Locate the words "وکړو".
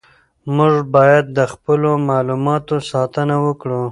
3.45-3.83